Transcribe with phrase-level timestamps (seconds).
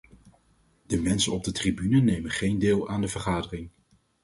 [0.85, 3.69] De mensen op de tribune nemen geen deel aan de vergadering.